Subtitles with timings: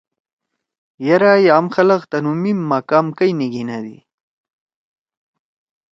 [1.07, 3.97] یرأ یام خلگ تُنو میم ما کام کئی نی گھیندی۔